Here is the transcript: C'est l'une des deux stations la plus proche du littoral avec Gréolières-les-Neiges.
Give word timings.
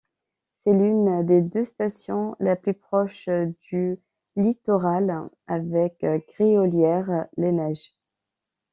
C'est 0.63 0.73
l'une 0.73 1.23
des 1.27 1.43
deux 1.43 1.63
stations 1.63 2.35
la 2.39 2.55
plus 2.55 2.73
proche 2.73 3.29
du 3.69 3.99
littoral 4.35 5.29
avec 5.45 6.03
Gréolières-les-Neiges. 6.27 7.93